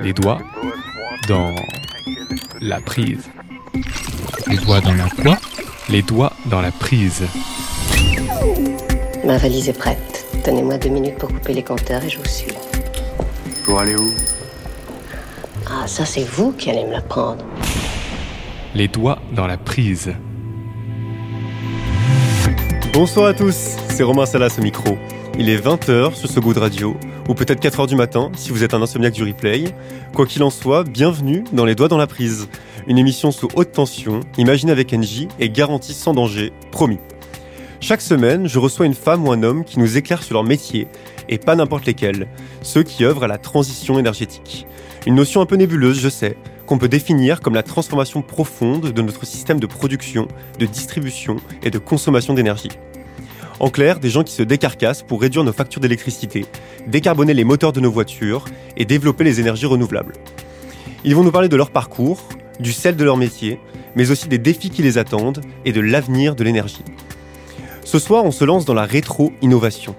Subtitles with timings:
[0.00, 0.40] Les doigts
[1.28, 1.54] dans
[2.60, 3.30] la prise.
[4.46, 5.38] Les doigts dans la quoi?
[5.88, 7.22] Les doigts dans la prise.
[9.24, 10.26] Ma valise est prête.
[10.44, 12.52] Donnez-moi deux minutes pour couper les compteurs et je vous suis.
[13.64, 14.10] Pour aller où?
[15.66, 17.44] Ah, ça c'est vous qui allez me la prendre.
[18.74, 20.12] Les doigts dans la prise.
[22.92, 24.98] Bonsoir à tous, c'est Romain Salas au micro.
[25.38, 26.96] Il est 20h sur ce goût de radio,
[27.32, 29.64] ou peut-être 4h du matin si vous êtes un insomniaque du replay.
[30.12, 32.46] Quoi qu'il en soit, bienvenue dans Les Doigts dans la prise.
[32.86, 36.98] Une émission sous haute tension, imaginée avec NJ et garantie sans danger, promis.
[37.80, 40.88] Chaque semaine, je reçois une femme ou un homme qui nous éclaire sur leur métier,
[41.30, 42.28] et pas n'importe lesquels,
[42.60, 44.66] ceux qui œuvrent à la transition énergétique.
[45.06, 49.02] Une notion un peu nébuleuse, je sais, qu'on peut définir comme la transformation profonde de
[49.02, 52.68] notre système de production, de distribution et de consommation d'énergie.
[53.62, 56.46] En clair, des gens qui se décarcassent pour réduire nos factures d'électricité,
[56.88, 58.44] décarboner les moteurs de nos voitures
[58.76, 60.14] et développer les énergies renouvelables.
[61.04, 63.60] Ils vont nous parler de leur parcours, du sel de leur métier,
[63.94, 66.82] mais aussi des défis qui les attendent et de l'avenir de l'énergie.
[67.84, 69.94] Ce soir, on se lance dans la rétro-innovation.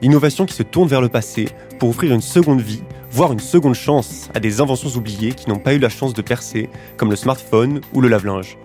[0.00, 1.48] L'innovation qui se tourne vers le passé
[1.80, 5.58] pour offrir une seconde vie, voire une seconde chance à des inventions oubliées qui n'ont
[5.58, 8.56] pas eu la chance de percer, comme le smartphone ou le lave-linge.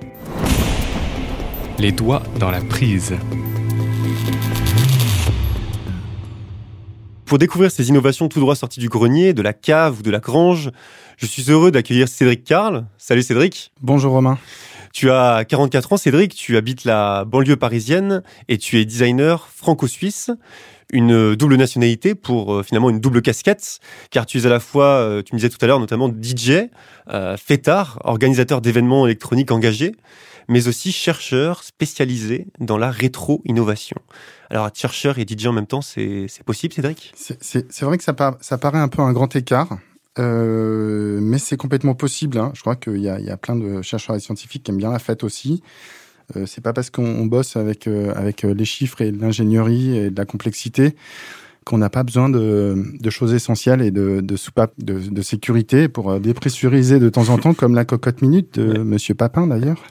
[1.80, 3.16] Les doigts dans la prise.
[7.34, 10.20] Pour découvrir ces innovations tout droit sorties du grenier, de la cave ou de la
[10.20, 10.70] grange,
[11.18, 12.86] je suis heureux d'accueillir Cédric Carl.
[13.00, 13.72] Salut Cédric.
[13.82, 14.38] Bonjour Romain.
[14.94, 20.30] Tu as 44 ans Cédric, tu habites la banlieue parisienne et tu es designer franco-suisse.
[20.92, 23.80] Une double nationalité pour euh, finalement une double casquette,
[24.12, 26.70] car tu es à la fois, euh, tu me disais tout à l'heure, notamment DJ,
[27.10, 29.94] euh, fêtard, organisateur d'événements électroniques engagés,
[30.48, 33.98] mais aussi chercheur spécialisé dans la rétro-innovation.
[34.54, 37.12] Alors, être chercheur et DJ en même temps, c'est possible, Cédric?
[37.16, 39.80] C'est- vrai que ça, par- ça paraît un peu un grand écart,
[40.20, 42.38] euh, mais c'est complètement possible.
[42.38, 42.52] hein.
[42.54, 45.00] Je crois qu'il y, y a plein de chercheurs et scientifiques qui aiment bien la
[45.00, 45.64] fête aussi.
[46.36, 49.98] Euh, c'est pas parce qu'on on bosse avec, euh, avec euh, les chiffres et l'ingénierie
[49.98, 50.96] et de la complexité
[51.66, 55.88] qu'on n'a pas besoin de, de choses essentielles et de, de soupapes de, de sécurité
[55.88, 58.80] pour dépressuriser de temps en temps, comme la cocotte minute de Ouais.
[58.84, 59.82] Monsieur Papin d'ailleurs,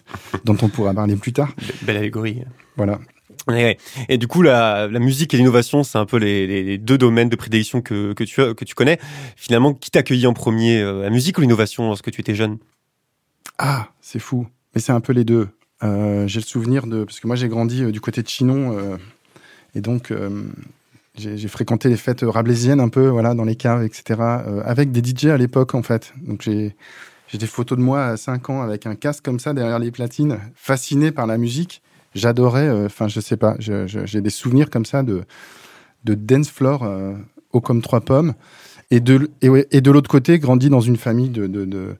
[0.44, 1.52] dont on pourra parler plus tard.
[1.82, 2.44] Belle allégorie.
[2.76, 3.00] Voilà.
[4.08, 7.80] Et du coup, la, musique et l'innovation, c'est un peu les, deux domaines de prédilection
[7.80, 8.98] que, tu, que tu connais.
[9.36, 12.58] Finalement, qui t'accueillit en premier, euh, la musique ou l'innovation lorsque tu étais jeune?
[13.58, 14.46] Ah, c'est fou.
[14.74, 15.48] Mais c'est un peu les deux.
[15.82, 17.04] Euh, j'ai le souvenir de...
[17.04, 18.98] Parce que moi, j'ai grandi euh, du côté de Chinon.
[19.74, 20.12] et donc,
[21.16, 24.20] j'ai fréquenté les fêtes rabelaisiennes un peu, voilà, dans les caves, etc.
[24.64, 26.12] avec des DJ à l'époque, en fait.
[26.22, 26.76] Donc, j'ai
[27.32, 29.90] j'ai des photos de moi à 5 ans avec un casque comme ça derrière les
[29.90, 31.80] platines, fasciné par la musique.
[32.14, 35.22] J'adorais, euh, enfin, je sais pas, j'ai des souvenirs comme ça de,
[36.04, 37.14] de dance floor euh,
[37.52, 38.34] haut comme trois pommes.
[38.90, 41.96] Et de, et, de l'autre côté, grandi dans une famille de, de,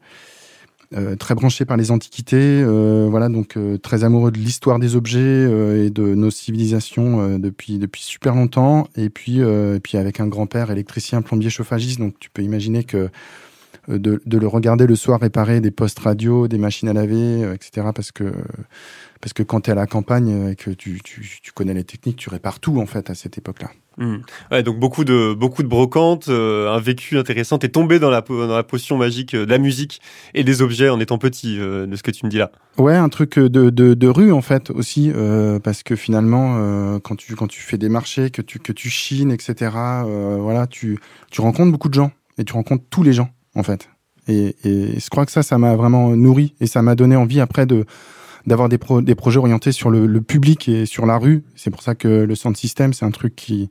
[0.94, 4.94] euh, très branché par les antiquités, euh, voilà donc euh, très amoureux de l'histoire des
[4.94, 8.88] objets euh, et de nos civilisations euh, depuis depuis super longtemps.
[8.94, 12.84] Et puis euh, et puis avec un grand-père électricien, plombier, chauffagiste, donc tu peux imaginer
[12.84, 13.08] que
[13.88, 17.54] euh, de, le regarder le soir réparer des postes radio, des machines à laver, euh,
[17.54, 17.88] etc.
[17.94, 18.32] Parce que
[19.22, 21.84] parce que quand tu es à la campagne et que tu, tu, tu connais les
[21.84, 23.70] techniques, tu répares tout en fait à cette époque-là.
[23.98, 24.16] Hmm.
[24.50, 27.58] Ouais, donc beaucoup de beaucoup de brocantes, euh, un vécu intéressant.
[27.58, 30.00] T'es tombé dans la po- dans la potion magique euh, de la musique
[30.34, 32.50] et des objets en étant petit, euh, de ce que tu me dis là.
[32.78, 36.98] Ouais, un truc de, de, de rue en fait aussi, euh, parce que finalement, euh,
[37.00, 39.70] quand tu quand tu fais des marchés, que tu que tu chines, etc.
[39.76, 40.98] euh, voilà, tu
[41.30, 43.90] tu rencontres beaucoup de gens et tu rencontres tous les gens en fait.
[44.26, 47.40] Et, et je crois que ça, ça m'a vraiment nourri et ça m'a donné envie
[47.40, 47.84] après de
[48.46, 51.44] d'avoir des, pro- des projets orientés sur le, public et sur la rue.
[51.54, 53.68] C'est pour ça que le sound system, c'est un truc qui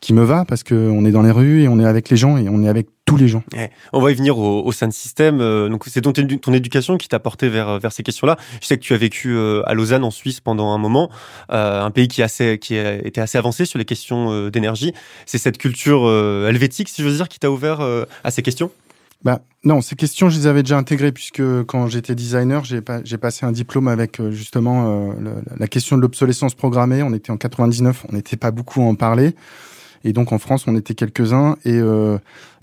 [0.00, 2.16] qui me va parce que on est dans les rues et on est avec les
[2.16, 3.44] gens et on est avec tous les gens.
[3.92, 5.40] On va y venir au, au sound system.
[5.40, 8.36] euh, donc c'est ton, ton éducation qui t'a porté vers vers ces questions-là.
[8.60, 11.08] Je sais que tu as vécu euh, à Lausanne en Suisse pendant un moment,
[11.52, 14.92] euh, un pays qui est assez avancé sur les questions d'énergie.
[15.24, 16.10] C'est cette culture
[16.48, 17.80] helvétique, si je veux dire, qui t'a ouvert
[18.24, 18.72] à ces questions?
[19.24, 23.00] Bah, non, ces questions, je les avais déjà intégrées puisque quand j'étais designer, j'ai pas,
[23.20, 27.02] passé un diplôme avec euh, justement euh, la question de l'obsolescence programmée.
[27.02, 29.34] On était en 99, on n'était pas beaucoup à en parler.
[30.04, 31.56] Et donc en France, on était quelques-uns.
[31.64, 32.18] Et, euh,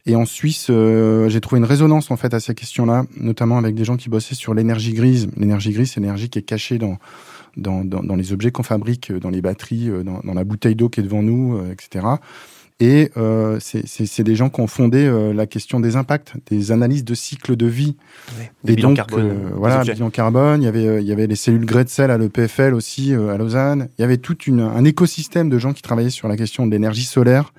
[0.06, 3.76] et en Suisse, euh, j'ai trouvé une résonance en fait à ces questions-là, notamment avec
[3.76, 5.28] des gens qui bossaient sur l'énergie grise.
[5.38, 6.98] L'énergie grise, c'est l'énergie qui est cachée dans,
[7.58, 10.76] dans, dans, les objets qu'on fabrique, euh, dans les batteries, euh, dans, dans la bouteille
[10.76, 12.06] d'eau qui est devant nous, etc.
[12.82, 16.34] Et euh, c'est- c'est c'est des gens qui ont fondé euh, la question des impacts,
[16.50, 17.98] des analyses de cycle de vie.
[18.64, 20.62] Des et donc, carbone, euh, voilà, bilan carbone.
[20.62, 23.38] Il y avait, euh, il y avait les cellules Gretzel à l'EPFL aussi euh, à
[23.38, 23.90] Lausanne.
[23.98, 27.04] Il y avait tout un écosystème de gens qui travaillaient sur la question de l'énergie
[27.04, 27.52] solaire,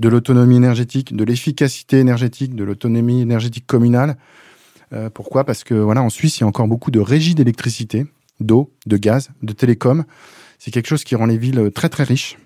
[0.00, 4.16] de l'autonomie énergétique, de l'efficacité énergétique, de l'autonomie énergétique communale.
[4.92, 5.44] Euh, pourquoi?
[5.44, 8.06] Parce que voilà, en Suisse, il y a encore beaucoup de régies d'électricité,
[8.40, 10.04] d'eau, de gaz, de télécom.
[10.58, 12.38] C'est quelque chose qui rend les villes très très riches.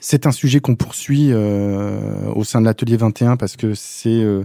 [0.00, 4.44] C'est un sujet qu'on poursuit euh, au sein de l'atelier 21 parce que c'est, euh,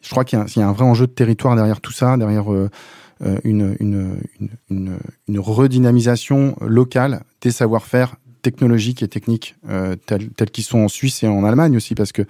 [0.00, 2.70] je crois qu'il y, a un vrai enjeu de territoire derrière tout ça, derrière euh,
[3.44, 4.98] une,
[5.38, 11.28] redynamisation locale des savoir-faire technologiques et techniques euh, tels, tels qu'ils sont en Suisse et
[11.28, 12.22] en Allemagne aussi, parce que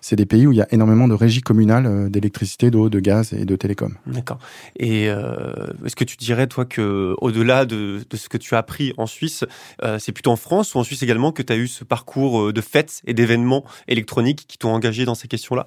[0.00, 3.00] c'est des pays où il y a énormément de régies communales euh, d'électricité, d'eau, de
[3.00, 3.94] gaz et de télécom.
[4.06, 4.38] D'accord.
[4.76, 5.52] Et euh,
[5.84, 9.06] est-ce que tu dirais, toi, que au-delà de, de, ce que tu as appris en
[9.06, 9.44] Suisse,
[9.82, 12.52] euh, c'est plutôt en France ou en Suisse également que tu as eu ce parcours
[12.52, 15.66] de fêtes et d'événements électroniques qui t'ont engagé dans ces questions-là?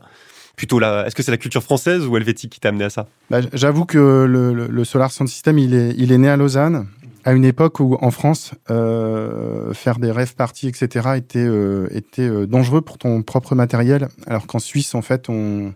[0.56, 3.08] Plutôt là Est-ce que c'est la culture française ou helvétique qui t'a amené à ça?
[3.30, 6.38] Bah, J'avoue que le, le, le, Solar Sound System, il est, il est né à
[6.38, 6.88] Lausanne
[7.24, 12.28] à une époque où en France, euh, faire des rêves parties, etc., était, euh, était
[12.28, 15.74] euh, dangereux pour ton propre matériel, alors qu'en Suisse, en fait, on,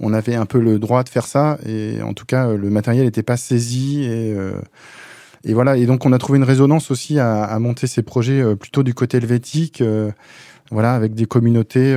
[0.00, 3.04] on avait un peu le droit de faire ça, et en tout cas, le matériel
[3.04, 4.52] n'était pas saisi, et, euh,
[5.44, 5.76] et voilà.
[5.76, 8.82] Et donc, on a trouvé une résonance aussi à, à monter ces projets euh, plutôt
[8.82, 10.10] du côté helvétique, euh,
[10.70, 11.96] voilà, avec des communautés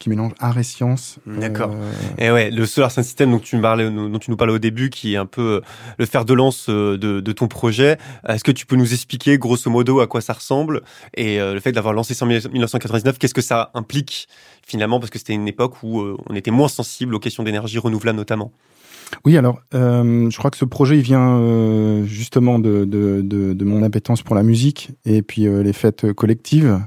[0.00, 1.18] qui mélange art et science.
[1.26, 1.70] D'accord.
[1.72, 1.92] Euh...
[2.18, 4.58] Et ouais, le Solar Sound System dont tu, me parlais, dont tu nous parlais au
[4.58, 5.60] début, qui est un peu
[5.98, 7.98] le fer de lance de, de ton projet.
[8.26, 10.82] Est-ce que tu peux nous expliquer grosso modo à quoi ça ressemble
[11.16, 14.26] et euh, le fait d'avoir lancé ça en 1999, qu'est-ce que ça implique
[14.66, 14.98] finalement?
[14.98, 18.16] Parce que c'était une époque où euh, on était moins sensible aux questions d'énergie renouvelable
[18.16, 18.52] notamment.
[19.24, 23.52] Oui, alors, euh, je crois que ce projet, il vient euh, justement de, de, de,
[23.52, 26.78] de, mon appétence pour la musique et puis euh, les fêtes collectives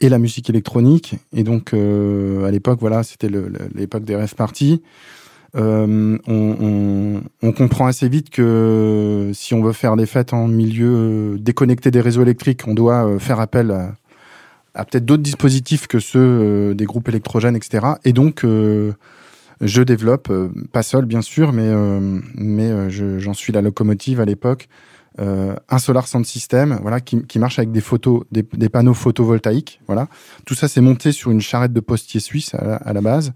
[0.00, 1.16] et la musique électronique.
[1.32, 3.28] Et donc, euh, à l'époque, voilà, c'était
[3.74, 4.82] l'époque des rêves parties.
[5.56, 11.90] Euh, on, comprend assez vite que si on veut faire des fêtes en milieu déconnecté
[11.90, 13.70] des réseaux électriques, on doit euh, faire appel
[14.74, 17.86] à, peut-être d'autres dispositifs que ceux des groupes électrogènes, etc.
[18.04, 20.30] Et donc, je développe,
[20.70, 21.72] pas seul bien sûr, mais,
[22.34, 24.68] mais j'en suis la locomotive à l'époque,
[25.18, 30.08] un solar sound system, voilà, qui, qui marche avec des photos, des, panneaux photovoltaïques, voilà.
[30.44, 33.32] Tout ça, c'est monté sur une charrette de postier suisse à la, base,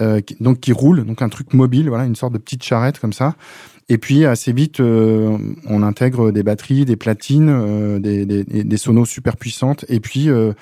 [0.00, 2.98] euh, qui, donc qui roule, donc un truc mobile, voilà, une sorte de petite charrette
[2.98, 3.34] comme ça.
[3.88, 5.36] Et puis assez vite, euh,
[5.66, 10.52] on intègre des batteries, des platines, euh, des, des, sonos super puissantes, et puis euh,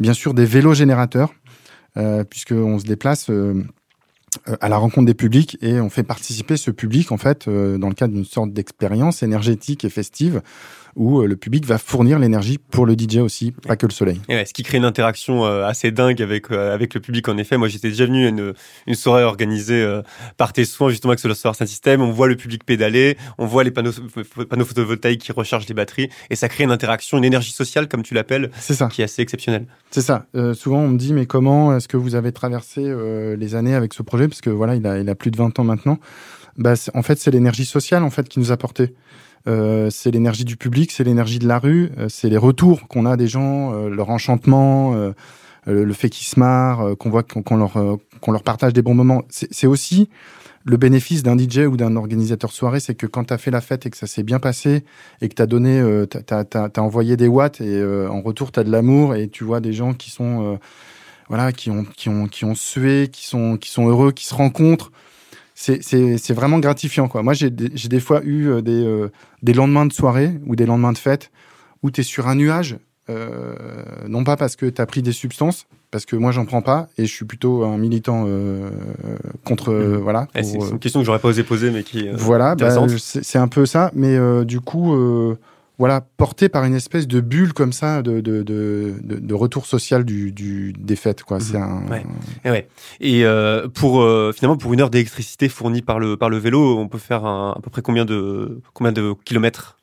[0.00, 1.32] bien sûr des vélos générateurs,
[1.96, 3.30] euh, puisque on se déplace
[4.60, 7.88] à la rencontre des publics et on fait participer ce public en fait euh, dans
[7.88, 10.42] le cadre d'une sorte d'expérience énergétique et festive
[10.96, 14.20] où euh, le public va fournir l'énergie pour le DJ aussi, pas que le soleil.
[14.28, 17.28] Et ouais, ce qui crée une interaction euh, assez dingue avec euh, avec le public
[17.28, 17.56] en effet.
[17.56, 18.54] Moi, j'étais déjà venu à une,
[18.86, 20.00] une soirée organisée
[20.36, 22.00] par tes soins justement avec ce Solar System.
[22.02, 23.92] On voit le public pédaler, on voit les panneaux
[24.48, 28.02] panneaux photovoltaïques qui rechargent les batteries et ça crée une interaction, une énergie sociale comme
[28.02, 29.66] tu l'appelles, c'est ça, qui est assez exceptionnelle.
[29.90, 30.26] C'est ça.
[30.54, 32.92] souvent, on me dit mais comment est-ce que vous avez traversé
[33.36, 34.28] les années avec ce projet?
[34.28, 35.98] Parce que voilà, il a il a plus de 20 ans maintenant.
[36.56, 38.94] Bah, en fait, c'est l'énergie sociale en fait qui nous a porté.
[39.48, 43.06] Euh, c'est l'énergie du public, c'est l'énergie de la rue, euh, c'est les retours qu'on
[43.06, 44.94] a des gens, euh, leur enchantement,
[45.66, 47.98] le fait qu'ils se marrent, qu'on voit qu'on qu leur
[48.28, 49.22] leur partage des bons moments.
[49.28, 50.08] C'est aussi
[50.64, 53.60] le bénéfice d'un DJ ou d'un organisateur soirée, c'est que quand tu as fait la
[53.60, 54.84] fête et que ça s'est bien passé
[55.22, 56.06] et que tu as donné, euh,
[56.76, 59.94] envoyé des watts et en retour tu as de l'amour et tu vois des gens
[59.94, 60.58] qui sont
[61.28, 64.34] voilà qui ont qui ont qui ont sué, qui sont qui sont heureux, qui se
[64.34, 64.90] rencontrent
[65.60, 67.08] c'est vraiment gratifiant.
[67.08, 67.22] Quoi.
[67.22, 69.10] Moi, j'ai des fois eu euh, des, euh,
[69.42, 71.30] des lendemains de soirée ou des lendemains de fête
[71.82, 73.54] où tu es sur un nuage, euh,
[74.08, 76.88] non pas parce que tu as pris des substances, parce que moi, j'en prends pas
[76.96, 78.70] et je suis plutôt un militant euh,
[79.44, 79.72] contre.
[79.72, 79.96] Mmh.
[79.96, 80.28] voilà.
[80.34, 82.08] C'est une question que j'aurais pas osé poser, mais qui.
[82.12, 83.90] voilà, bah, c'est un peu ça.
[83.94, 84.94] Mais du coup
[85.80, 90.04] voilà, porté par une espèce de bulle comme ça de, de, de, de retour social
[90.04, 91.22] du, du, des fêtes.
[91.22, 91.40] Quoi.
[91.40, 91.88] C'est un...
[91.88, 92.04] ouais.
[92.44, 92.68] Et, ouais.
[93.00, 96.76] et euh, pour, euh, finalement, pour une heure d'électricité fournie par le, par le vélo,
[96.78, 99.78] on peut faire un, à peu près combien de, combien de kilomètres?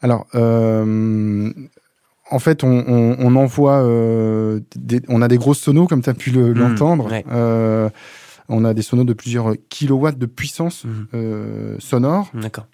[0.00, 1.52] Alors, euh,
[2.30, 3.84] en fait, on, on, on envoie,
[4.76, 7.10] des, on a des grosses sonos, comme tu as pu l'entendre.
[7.10, 7.92] Le, mmh, ouais.
[8.48, 11.80] on a des sonos de plusieurs kilowatts de puissance mmh.
[11.80, 12.30] sonore.
[12.32, 12.66] D'accord.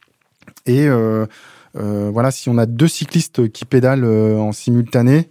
[0.66, 0.86] Et
[1.74, 5.30] voilà, si on a deux cyclistes qui pédalent euh, en simultané,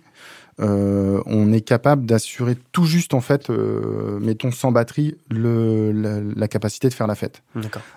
[0.62, 6.20] euh, on est capable d'assurer tout juste en fait, euh, mettons sans batterie, le, la,
[6.36, 7.41] la, capacité de faire la fête.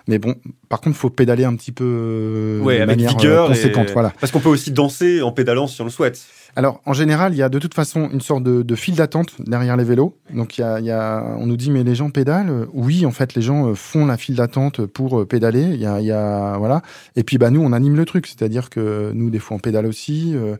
[0.07, 0.35] Mais bon,
[0.67, 3.89] par contre, il faut pédaler un petit peu euh, ouais, de avec manière vigueur conséquente.
[3.89, 3.93] Et...
[3.93, 4.13] Voilà.
[4.19, 6.25] Parce qu'on peut aussi danser en pédalant si on le souhaite.
[6.55, 9.35] Alors, en général, il y a de toute façon une sorte de, de file d'attente
[9.39, 10.17] derrière les vélos.
[10.33, 13.05] Donc, il y a, il y a, on nous dit, mais les gens pédalent Oui,
[13.05, 15.63] en fait, les gens font la file d'attente pour pédaler.
[15.63, 16.81] Il y a, il y a, voilà.
[17.15, 18.25] Et puis, bah, nous, on anime le truc.
[18.25, 20.31] C'est-à-dire que nous, des fois, on pédale aussi.
[20.33, 20.55] Euh,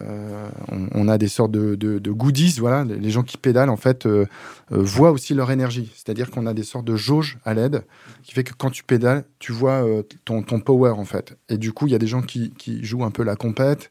[0.00, 2.56] euh, on, on a des sortes de, de, de goodies.
[2.58, 4.26] Voilà, les gens qui pédalent en fait euh,
[4.72, 5.90] euh, voient aussi leur énergie.
[5.94, 7.82] C'est-à-dire qu'on a des sortes de jauges à LED
[8.22, 9.84] qui fait que quand tu pédales, tu vois
[10.24, 11.36] ton, ton power en fait.
[11.48, 13.90] Et du coup, il y a des gens qui, qui jouent un peu la compète.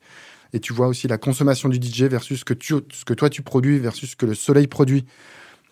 [0.51, 3.29] Et tu vois aussi la consommation du DJ versus ce que, tu, ce que toi
[3.29, 5.05] tu produis versus ce que le soleil produit.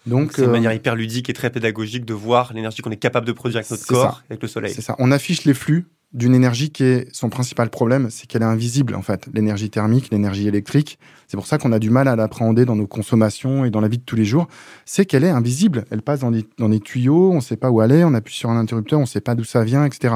[0.06, 3.26] Donc, C'est une manière hyper ludique et très pédagogique de voir l'énergie qu'on est capable
[3.26, 4.24] de produire avec notre corps ça.
[4.30, 4.74] avec le soleil.
[4.74, 4.96] C'est ça.
[5.00, 8.96] On affiche les flux d'une énergie qui est son principal problème, c'est qu'elle est invisible
[8.96, 9.28] en fait.
[9.34, 11.00] L'énergie thermique, l'énergie électrique.
[11.28, 13.90] C'est pour ça qu'on a du mal à l'appréhender dans nos consommations et dans la
[13.90, 14.48] vie de tous les jours.
[14.86, 15.84] C'est qu'elle est invisible.
[15.92, 18.14] Elle passe dans des, dans des tuyaux, on ne sait pas où elle est, on
[18.14, 20.16] appuie sur un interrupteur, on ne sait pas d'où ça vient, etc.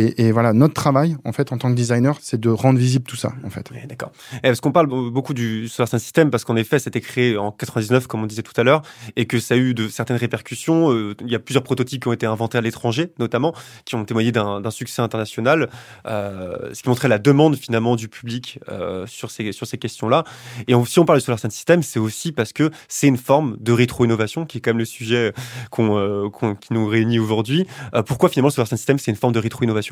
[0.00, 3.16] Et, voilà, notre travail en fait en tant que designer, c'est de rendre visible tout
[3.16, 3.68] ça en fait.
[3.88, 4.12] D'accord.
[4.36, 7.50] Eh, Parce qu'on parle be- beaucoup du Solar System parce qu'en effet, c'était créé en
[7.50, 8.82] 99, comme on disait tout à l'heure,
[9.16, 10.92] et que ça a eu de certaines répercussions.
[10.92, 13.52] Euh, Il y a plusieurs prototypes qui ont été inventés à l'étranger, notamment,
[13.84, 15.68] qui ont témoigné d'un succès international,
[16.06, 20.22] euh, ce qui montrait la demande finalement du public euh, sur ces questions-là.
[20.68, 23.72] Et si on parle du Solar System, c'est aussi parce que c'est une forme de
[23.72, 25.32] rétro-innovation qui est quand même le sujet
[25.74, 27.66] qui nous réunit aujourd'hui.
[28.06, 29.87] Pourquoi finalement le Solar System c'est une forme de rétro-innovation?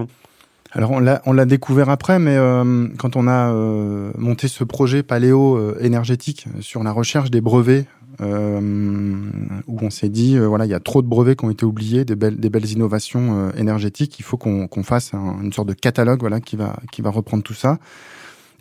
[0.73, 5.57] Alors on l'a découvert après, mais euh, quand on a euh, monté ce projet paléo
[5.57, 7.87] euh, énergétique sur la recherche des brevets,
[8.21, 12.05] où on s'est dit voilà il y a trop de brevets qui ont été oubliés,
[12.05, 16.57] des belles innovations énergétiques, il faut qu'on fasse un- une sorte de catalogue voilà qui
[16.57, 17.79] va qui va reprendre tout ça.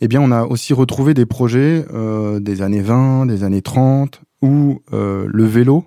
[0.01, 1.85] Eh bien on a aussi retrouvé des projets
[2.41, 5.85] des années 20, des années 30 où le vélo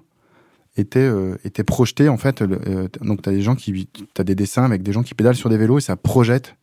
[0.81, 2.41] était, euh, était projeté en fait.
[2.41, 5.15] le- euh, donc tu as des gens qui, t'as des dessins avec des gens qui
[5.15, 6.55] pédalent sur des vélos et ça projette,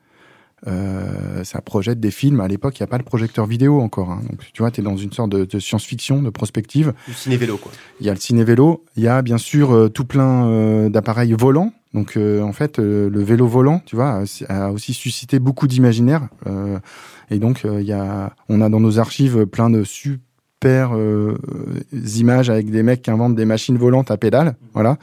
[0.68, 2.40] euh, ça projette des films.
[2.40, 4.12] À l'époque, il n'y a pas le projecteur vidéo encore.
[4.12, 4.22] hein.
[4.30, 6.94] Donc tu vois, tu es dans une sorte de, de science-fiction, de prospective.
[7.08, 7.72] Du ciné-vélo, quoi.
[8.00, 11.74] Il y a le ciné-vélo, il y a bien sûr tout plein d'appareils volants.
[11.94, 16.28] Donc euh, en fait, euh, le vélo volant, tu vois, a, aussi suscité beaucoup d'imaginaire.
[16.46, 16.78] Euh,
[17.32, 19.84] et donc il y a, on a dans nos archives plein de
[20.56, 21.38] super euh,
[22.18, 24.56] images avec des mecs qui inventent des machines volantes à pédales.
[24.74, 24.98] Voilà.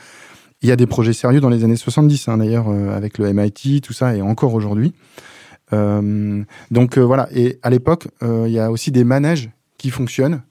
[0.63, 3.33] Il y a des projets sérieux dans les années 70, hein, d'ailleurs, euh, avec le
[3.33, 4.95] MIT, tout ça, et encore aujourd'hui.
[5.73, 7.29] Euh, donc euh, voilà.
[7.33, 10.43] Et à l'époque, euh, il y a aussi des manèges qui fonctionnent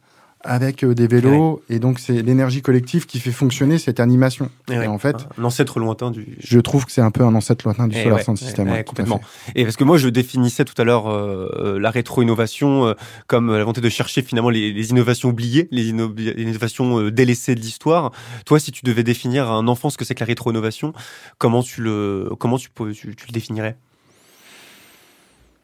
[0.44, 4.50] avec euh, des vélos, et donc c'est l'énergie collective qui fait fonctionner cette animation.
[4.72, 7.36] Et ouais, en fait, un ancêtre lointain du, Je trouve que c'est un peu un
[7.36, 8.68] ancêtre lointain du Eh Solar ouais, Sound System.
[8.68, 9.22] ouais, ouais, à complètement.
[9.56, 12.94] Et parce que moi, je définissais tout à l'heure euh, euh, la rétro-innovation euh,
[13.28, 17.12] comme la volonté de chercher finalement les, les innovations oubliées, les, inno- les innovations euh,
[17.12, 18.12] délaissées de l'histoire.
[18.46, 20.94] Toi, si tu devais définir à un enfant ce que c'est que la rétro-innovation,
[21.38, 23.78] comment tu le, comment tu, peux- tu, tu le définirais?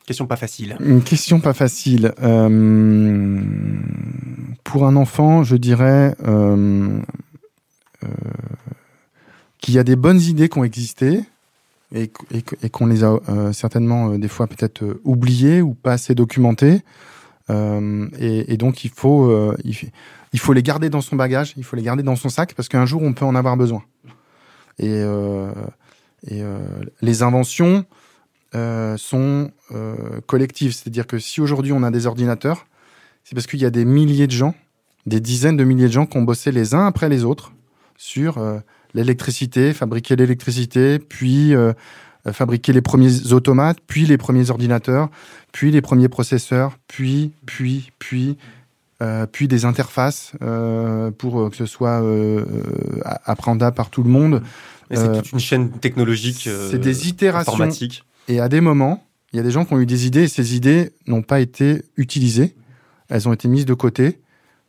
[0.05, 0.77] Question pas facile.
[0.79, 2.13] Une question pas facile.
[2.23, 3.41] Euh,
[4.67, 6.99] pour un enfant, je dirais euh,
[8.03, 8.07] euh,
[9.59, 11.21] qu'il y a des bonnes idées qui ont existé
[11.95, 15.73] et, qu- et qu- et qu'on les a euh, certainement des fois peut-être oubliées ou
[15.73, 16.81] pas assez documentées.
[17.49, 21.81] Et, et donc il faut, il, faut les garder dans son bagage, il faut les
[21.81, 23.83] garder dans son sac parce qu'un jour on peut en avoir besoin.
[24.79, 25.01] Et,
[27.01, 27.85] les inventions,
[28.97, 29.51] sont
[30.25, 30.73] collectives.
[30.73, 32.66] C'est-à-dire que si aujourd'hui on a des ordinateurs,
[33.27, 34.55] c'est parce qu'il y a des milliers de gens,
[35.05, 37.51] des dizaines de milliers de gens qui ont bossé les uns après les autres
[37.97, 38.59] sur euh,
[38.93, 41.73] l'électricité, fabriquer l'électricité, puis euh,
[42.25, 45.09] euh, fabriquer les premiers automates, puis les premiers ordinateurs,
[45.51, 48.37] puis les premiers processeurs, puis, puis, puis,
[49.01, 52.45] euh, puis des interfaces euh, pour que ce soit euh,
[53.25, 54.41] appréhendable par tout le monde.
[54.89, 56.47] C'est toute une chaîne technologique.
[56.71, 57.69] c'est des itérations
[58.29, 59.03] et à des moments,
[59.33, 61.41] il y a des gens qui ont eu des idées et ces idées n'ont pas
[61.41, 62.55] été utilisées.
[63.09, 64.19] Elles ont été mises de côté.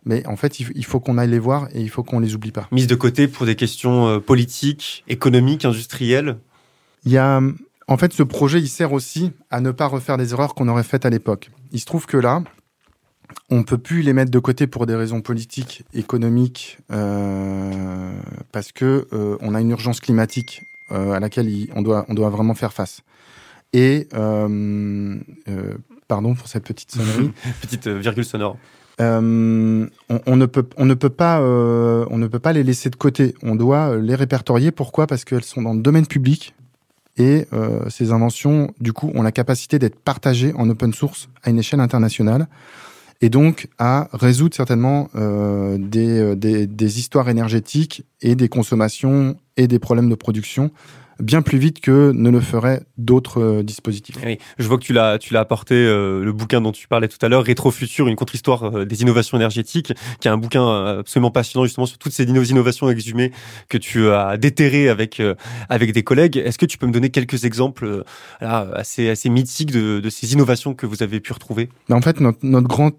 [0.05, 2.53] Mais en fait, il faut qu'on aille les voir et il faut qu'on les oublie
[2.53, 2.69] pas.
[2.73, 6.39] Mise de côté pour des questions euh, politiques, économiques, industrielles?
[7.05, 7.43] Il y a,
[7.89, 10.85] en fait, ce projet, il sert aussi à ne pas refaire des erreurs qu'on aurait
[10.85, 11.51] faites à l'époque.
[11.73, 12.43] Il se trouve que là,
[13.51, 18.13] on peut plus les mettre de côté pour des raisons politiques, économiques, euh,
[18.53, 22.15] parce que euh, on a une urgence climatique euh, à laquelle il- on doit, on
[22.15, 23.03] doit vraiment faire face.
[23.75, 24.09] Et
[26.09, 27.31] pardon pour cette petite sonnerie.
[27.61, 28.57] Petite euh, virgule sonore.
[29.01, 32.65] Euh, on, on ne peut, on ne peut pas, euh, on ne peut pas les
[32.65, 33.35] laisser de côté.
[33.43, 34.73] On doit euh, les répertorier.
[34.73, 35.07] Pourquoi?
[35.07, 36.55] Parce qu'elles sont dans le domaine public
[37.17, 41.51] et euh, ces inventions, du coup, ont la capacité d'être partagées en open source à
[41.51, 42.49] une échelle internationale
[43.21, 49.81] et donc à résoudre certainement des, des, des histoires énergétiques et des consommations et des
[49.81, 50.71] problèmes de production
[51.21, 54.17] bien plus vite que ne le feraient d'autres euh, dispositifs.
[54.25, 57.09] Oui, je vois que tu l'as, tu l'as apporté euh, le bouquin dont tu parlais
[57.09, 61.31] tout à l'heure, Rétrofutur, une contre-histoire euh, des innovations énergétiques, qui est un bouquin absolument
[61.31, 63.33] passionnant justement sur toutes ces inno- innovations exhumées
[63.69, 65.35] que tu as déterrées avec euh,
[65.69, 66.37] avec des collègues.
[66.37, 68.05] Est-ce que tu peux me donner quelques exemples
[68.41, 71.69] là, assez assez mythiques de, de ces innovations que vous avez pu retrouver?
[71.89, 72.93] Mais en fait, notre, notre grand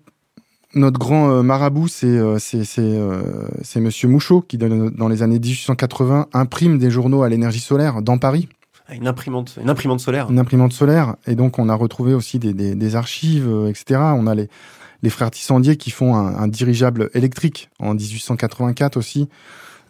[0.75, 5.39] notre grand euh, marabout, c'est euh, c'est euh, c'est Monsieur Mouchot qui, dans les années
[5.39, 8.47] 1880, imprime des journaux à l'énergie solaire dans Paris.
[8.87, 10.29] Ah, Une imprimante, une imprimante solaire.
[10.29, 11.15] une imprimante solaire.
[11.27, 13.99] Et donc, on a retrouvé aussi des, des, des archives, etc.
[14.15, 14.49] On a les,
[15.03, 19.29] les frères Tissandier qui font un, un dirigeable électrique en 1884 aussi.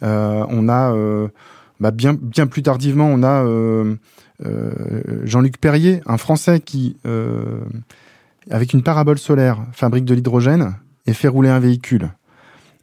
[0.02, 1.28] Euh, on a, euh,
[1.78, 3.96] bah, bien, bien plus tardivement, on a euh,
[5.24, 6.96] Jean-Luc Perrier, un Français qui,
[8.50, 10.76] avec une parabole solaire, fabrique de l'hydrogène
[11.06, 12.10] et fait rouler un véhicule.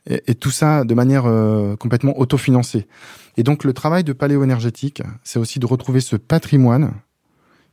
[0.09, 2.87] Et, tout ça de manière euh, complètement autofinancée.
[3.35, 6.93] Et donc le travail de paléo-énergétique, c'est aussi de retrouver ce patrimoine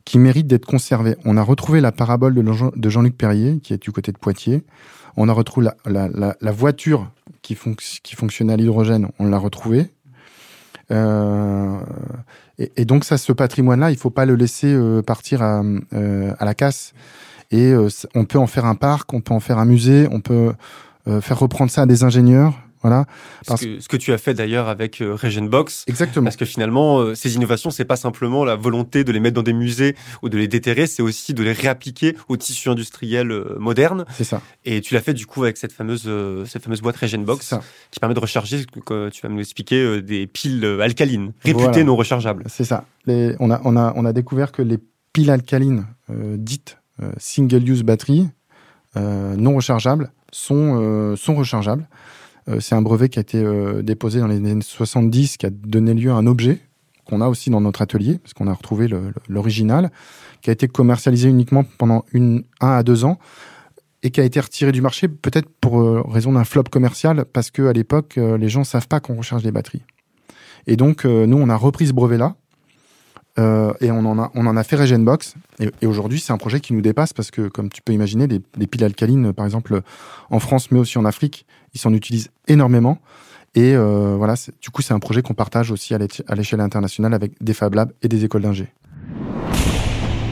[0.03, 1.15] qui mérite d'être conservé.
[1.23, 4.17] On a retrouvé la parabole de Jean- de Jean-Luc Perrier, qui est du côté de
[4.17, 4.63] Poitiers.
[5.15, 7.09] On a retrouvé la, voiture
[7.41, 9.89] qui, fonc- qui fonctionnait à l'hydrogène, on l'a retrouvée.
[10.91, 11.79] Euh,
[12.59, 16.93] et, donc ça, ce patrimoine-là, il faut pas le laisser euh, partir à la casse.
[17.51, 20.19] Et euh, on peut en faire un parc, on peut en faire un musée, on
[20.21, 20.53] peut
[21.07, 22.53] euh, faire reprendre ça à des ingénieurs.
[22.81, 23.05] Voilà.
[23.41, 25.85] Ce Parce- que, ce que tu as fait d'ailleurs avec euh, Regenbox.
[25.87, 26.25] Exactement.
[26.25, 29.41] Parce que finalement, euh, ces innovations, c'est pas simplement la volonté de les mettre dans
[29.41, 33.55] des musées ou de les déterrer, c'est aussi de les réappliquer au tissu industriel euh,
[33.57, 34.05] moderne.
[34.15, 34.39] C'est ça.
[34.65, 36.07] Et tu l'as fait du coup avec cette fameuse,
[36.45, 37.55] cette fameuse boîte Regenbox
[37.89, 41.83] qui permet de recharger, que tu vas nous expliquer, des piles alcalines, réputées Voilà.
[41.85, 42.43] non rechargeables.
[42.47, 42.85] C'est ça.
[43.07, 44.77] Les- on, a, on, a, on a découvert que les
[45.11, 46.77] piles alcalines dites
[47.17, 48.29] single-use battery,
[48.97, 51.87] euh, non rechargeables, sont, euh, sont rechargeables.
[52.47, 55.49] Euh, c'est un brevet qui a été euh, déposé dans les années 70, qui a
[55.49, 56.59] donné lieu à un objet
[57.05, 58.89] qu'on a aussi dans notre atelier, parce qu'on a retrouvé
[59.29, 59.91] l'original,
[60.41, 63.19] qui a été commercialisé uniquement pendant un à deux ans
[64.01, 67.51] et qui a été retiré du marché, peut-être pour euh, raison d'un flop commercial, parce
[67.51, 69.83] qu'à l'époque, euh, les gens ne savent pas qu'on recharge les batteries.
[70.67, 72.35] Et donc, euh, nous, on a repris ce brevet-là,
[73.37, 75.35] euh, et on en a, on en a fait Regenbox.
[75.59, 78.67] Et, aujourd'hui, c'est un projet qui nous dépasse parce que, comme tu peux imaginer, les
[78.67, 79.81] piles alcalines, par exemple,
[80.29, 82.99] en France, mais aussi en Afrique, ils s'en utilisent énormément.
[83.55, 87.31] Et euh, voilà, du coup, c'est un projet qu'on partage aussi à l'échelle internationale avec
[87.41, 88.67] des Fab Labs et des écoles d'ingé.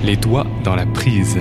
[0.04, 1.38] Les doigts dans la prise.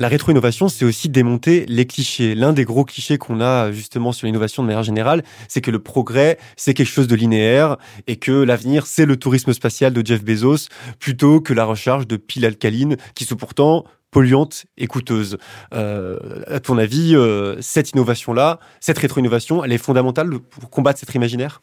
[0.00, 2.34] La rétro-innovation, c'est aussi démonter les clichés.
[2.34, 5.78] L'un des gros clichés qu'on a justement sur l'innovation de manière générale, c'est que le
[5.78, 10.24] progrès, c'est quelque chose de linéaire et que l'avenir, c'est le tourisme spatial de Jeff
[10.24, 10.68] Bezos
[11.00, 15.36] plutôt que la recharge de piles alcalines qui sont pourtant polluantes et coûteuses.
[15.74, 21.14] Euh, à ton avis, euh, cette innovation-là, cette rétro-innovation, elle est fondamentale pour combattre cet
[21.14, 21.60] imaginaire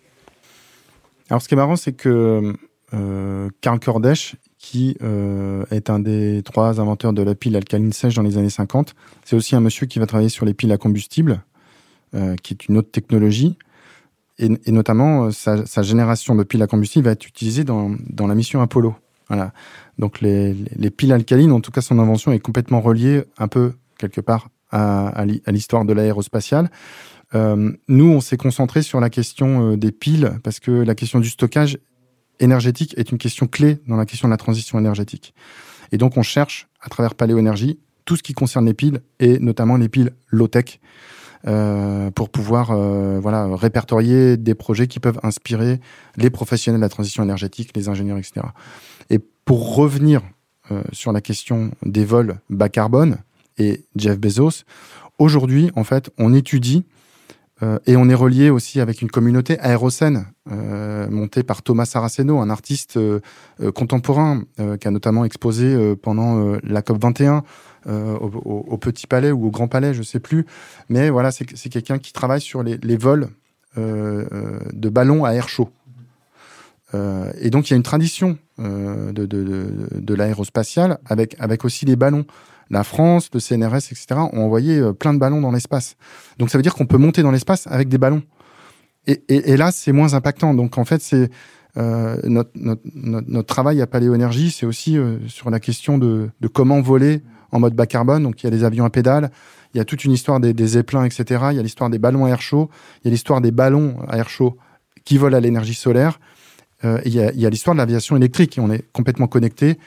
[1.31, 2.53] Alors, ce qui est marrant, c'est que
[2.93, 4.35] euh, Karl Kordesh,
[4.69, 8.49] qui euh, est un des trois inventeurs de la pile alcaline sèche dans les années
[8.49, 11.41] 50, c'est aussi un monsieur qui va travailler sur les piles à combustible,
[12.13, 13.57] euh, qui est une autre technologie.
[14.39, 17.95] Et, notamment, euh, sa, génération de piles à combustible va être utilisée dans,
[18.27, 18.93] la mission Apollo.
[19.29, 19.53] Voilà.
[19.99, 23.47] Donc, les, les- les piles alcalines, en tout cas, son invention est complètement reliée un
[23.47, 26.69] peu, quelque part, à, à l'hi- à l'histoire de l'aérospatiale.
[27.33, 31.77] Nous, on s'est concentré sur la question des piles parce que la question du stockage
[32.39, 35.33] énergétique est une question clé dans la question de la transition énergétique.
[35.91, 39.39] Et donc, on cherche, à travers Paléo Énergie, tout ce qui concerne les piles et
[39.39, 40.79] notamment les piles low-tech
[41.45, 45.79] euh, pour pouvoir euh, voilà, répertorier des projets qui peuvent inspirer
[46.15, 48.47] les professionnels de la transition énergétique, les ingénieurs, etc.
[49.09, 50.21] Et pour revenir
[50.71, 53.17] euh, sur la question des vols bas carbone
[53.57, 54.63] et Jeff Bezos,
[55.19, 56.85] aujourd'hui, en fait, on étudie
[57.63, 62.39] euh, et on est relié aussi avec une communauté aérocène euh, montée par Thomas Saraceno,
[62.39, 63.19] un artiste euh,
[63.73, 64.43] contemporain
[64.79, 67.43] qui a notamment exposé pendant la COP 21
[67.87, 70.45] euh, au, Petit Palais ou au Grand Palais, je sais plus.
[70.89, 73.29] Mais voilà, c'est quelqu'un qui travaille sur les, vols
[73.75, 75.69] de ballons à air chaud.
[76.93, 81.85] Et donc il y a une tradition de, de, de, de l'aérospatiale avec, avec aussi
[81.85, 82.25] les ballons.
[82.69, 84.05] La France, le CNRS, etc.
[84.33, 85.95] ont envoyé euh, plein de ballons dans l'espace.
[86.37, 88.23] Donc ça veut dire qu'on peut monter dans l'espace avec des ballons.
[89.05, 90.53] Et, et, là, c'est moins impactant.
[90.53, 91.29] Donc en fait, c'est
[91.77, 97.21] euh, notre, travail à Paléo Énergie, c'est aussi euh, sur la question de, comment voler
[97.53, 98.23] en mode bas carbone.
[98.23, 99.31] Donc il y a les avions à pédales,
[99.73, 101.23] il y a toute une histoire des, des etc.
[101.51, 102.69] Il y a l'histoire des ballons à air chaud,
[103.01, 104.57] il y a l'histoire des ballons à air chaud
[105.05, 106.19] qui volent à l'énergie solaire.
[106.83, 108.57] Il y a l'histoire de l'aviation électrique.
[108.57, 109.79] Et on est complètement connecté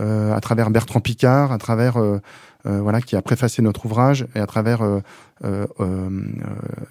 [0.00, 2.18] euh, à travers Bertrand Picard, à travers euh,
[2.66, 5.00] euh, voilà qui a préfacé notre ouvrage et à travers euh,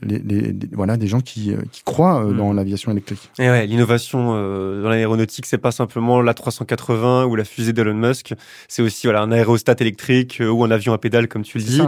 [0.02, 2.38] les, les- voilà des gens qui, qui croient Mm.
[2.38, 3.30] dans l'aviation électrique.
[3.38, 7.94] Et ouais, l'innovation euh, dans l'aéronautique, c'est pas simplement la 380 ou la fusée d'Elon
[7.94, 8.34] Musk,
[8.68, 11.82] c'est aussi voilà un aérostat électrique ou un avion à pédale, comme tu le dis.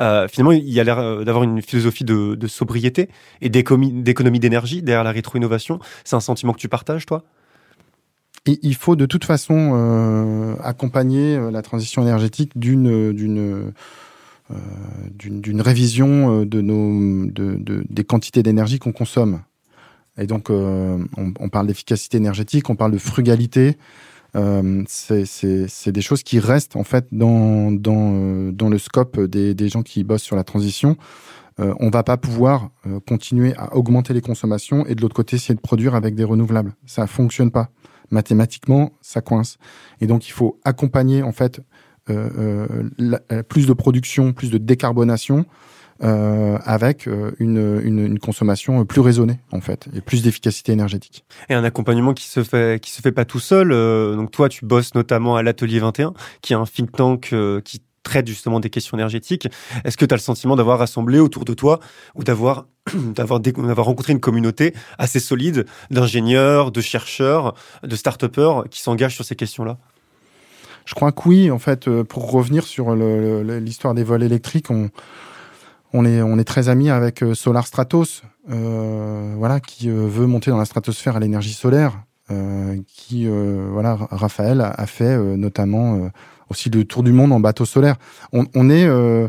[0.00, 3.08] Euh, finalement, il y a l'air d'avoir une philosophie de, de sobriété
[3.40, 5.78] et d'économie d'économie d'énergie derrière la rétro-innovation.
[6.04, 7.22] C'est un sentiment que tu partages, toi?
[8.48, 13.72] Et il faut de toute façon euh, accompagner euh, la transition énergétique d'une euh, d'une
[15.42, 19.42] d'une révision de nos de, de- des quantités d'énergie qu'on consomme.
[20.16, 23.76] Et donc on, on parle d'efficacité énergétique, on parle de frugalité.
[24.86, 29.82] C'est des choses qui restent en fait dans dans dans le scope des des gens
[29.82, 30.96] qui bossent sur la transition.
[31.60, 32.70] Euh, on va pas pouvoir
[33.06, 36.72] continuer à augmenter les consommations et de l'autre côté essayer de produire avec des renouvelables.
[36.86, 37.68] Ça fonctionne pas
[38.10, 39.58] mathématiquement, ça coince.
[40.00, 41.60] Et donc, il faut accompagner en fait
[42.10, 45.44] euh, euh, la- plus de production, plus de décarbonation
[46.02, 51.24] euh, avec euh, une, une, une consommation plus raisonnée en fait et plus d'efficacité énergétique.
[51.48, 53.72] Et un accompagnement qui se fait qui se fait pas tout seul.
[53.72, 57.60] Euh, donc toi, tu bosses notamment à l'atelier 21, qui est un think tank euh,
[57.60, 57.82] qui
[58.26, 59.48] justement des questions énergétiques.
[59.84, 61.80] Est-ce que tu as le sentiment d'avoir rassemblé autour de toi
[62.14, 62.66] ou d'avoir
[63.14, 63.40] d'avoir
[63.84, 69.78] rencontré une communauté assez solide d'ingénieurs, de chercheurs, de start-upers qui s'engagent sur ces questions-là?
[70.88, 76.04] Je crois que oui, en fait, euh, pour revenir sur l'histoire des vols électriques, on,
[76.06, 80.56] est, on est très amis avec euh, Solar Stratos, euh, voilà, qui veut monter dans
[80.56, 81.92] la stratosphère à l'énergie solaire,
[82.86, 86.08] qui, euh, voilà, Ra- Raphaël a, a fait euh, notamment euh,
[86.50, 87.96] aussi le tour du monde en bateau solaire.
[88.32, 89.28] On, on est euh,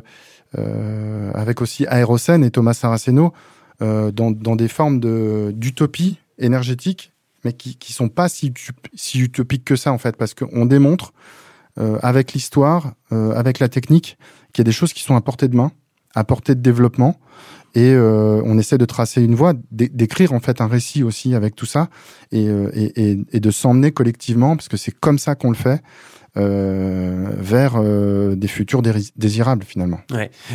[0.58, 3.34] euh, avec aussi Aérocène et Thomas Saraceno
[3.82, 7.14] euh, dans, dans des formes de- d'utopie énergétique,
[7.46, 8.54] mais qui, qui sont pas si,
[8.96, 11.14] si utopiques que ça en fait, parce qu'on démontre
[11.78, 14.18] euh, avec l'histoire, euh, avec la technique,
[14.52, 15.72] qu'il y a des choses qui sont à portée de main,
[16.16, 17.18] à portée de développement,
[17.76, 21.36] et euh, on essaie de tracer une voie, d'é- d'écrire en fait un récit aussi
[21.36, 21.90] avec tout ça,
[22.32, 25.56] et, euh, et, et, et de s'emmener collectivement, parce que c'est comme ça qu'on le
[25.56, 25.82] fait,
[26.36, 28.82] vers euh, des futurs
[29.16, 30.00] désirables finalement.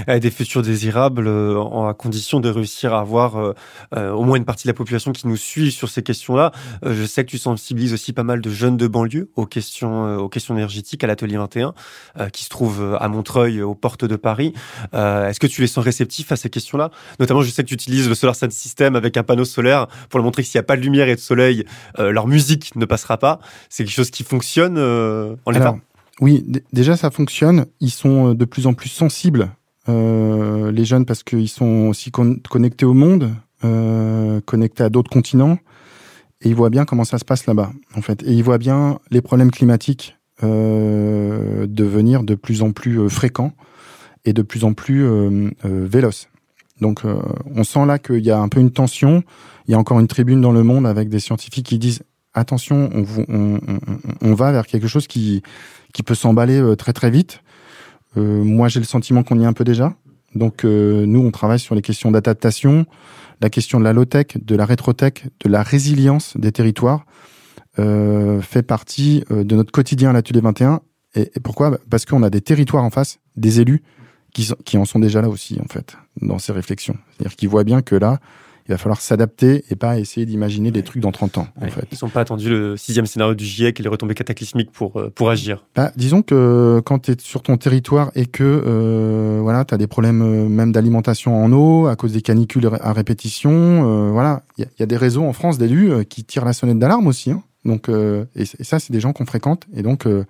[0.09, 3.55] Euh, des futurs désirables euh, à condition de réussir à avoir euh,
[3.97, 6.53] euh, au moins une partie de la population qui nous suit sur ces questions-là.
[6.85, 10.07] Euh, je sais que tu sensibilises aussi pas mal de jeunes de banlieue aux questions,
[10.07, 11.75] euh, aux questions énergétiques à l'atelier 21,
[12.21, 14.53] euh, qui se trouve euh, à Montreuil, aux portes de Paris.
[14.95, 16.91] Euh, Est-ce que tu les sens réceptifs à ces questions-là?
[17.21, 20.19] Notamment, je sais que tu utilises le Solar Sound System avec un panneau solaire pour
[20.19, 21.65] leur montrer que s'il n'y a pas de lumière et de soleil,
[21.99, 23.41] euh, leur musique ne passera pas.
[23.69, 25.74] C'est quelque chose qui fonctionne euh, en l'état
[26.21, 27.67] oui, déjà ça fonctionne.
[27.81, 29.51] Ils sont euh, de plus en plus sensibles,
[29.89, 33.33] euh, les jeunes, parce qu'ils sont aussi con- connectés au monde,
[33.65, 35.59] euh, connectés à d'autres continents,
[36.41, 38.23] et ils voient bien comment ça se passe là-bas, en fait.
[38.23, 43.53] Et ils voient bien les problèmes climatiques devenir de plus en plus fréquents
[44.27, 45.09] et de plus en plus
[45.63, 46.29] véloces.
[46.83, 47.03] Donc,
[47.55, 49.23] on sent là qu'il y a un peu une tension.
[49.67, 52.03] Il y a encore une tribune dans le monde avec des scientifiques qui disent
[52.35, 52.91] attention,
[54.21, 55.43] on, va vers quelque chose qui,
[55.93, 57.43] qui peut s'emballer euh, très très vite.
[58.17, 59.95] Euh, moi, j'ai le sentiment qu'on y est un peu déjà.
[60.35, 62.87] Donc, euh, nous, on travaille sur les questions d'adaptation,
[63.41, 67.07] la question de la low-tech, de la rétro-tech, de la résilience des territoires,
[67.77, 70.81] fait partie de notre quotidien à l'atelier 21.
[71.17, 71.77] Et, pourquoi?
[71.91, 73.83] Parce qu'on a des territoires en face, des élus
[74.33, 76.97] qui, qui en sont déjà là aussi, en fait, dans ces réflexions.
[77.11, 78.21] C'est-à-dire qu'ils voient bien que là,
[78.67, 81.71] il va falloir s'adapter et pas essayer d'imaginer des trucs dans 30 ans, en Ouais,
[81.71, 81.87] fait.
[81.93, 85.11] Ils n'ont pas attendu le sixième scénario du GIEC et les retombées cataclysmiques pour, euh,
[85.15, 85.67] pour agir.
[85.75, 89.79] Bah, disons que quand tu es sur ton territoire et que euh, voilà, tu as
[89.79, 94.43] des problèmes euh, même d'alimentation en eau à cause des canicules à répétition, euh, voilà,
[94.57, 96.53] il y, a- il y a des réseaux en France d'élus euh, qui tirent la
[96.55, 97.31] sonnette d'alarme aussi.
[97.31, 97.43] hein.
[97.67, 100.25] Donc, euh, et, ça, c'est des gens qu'on fréquente et donc euh,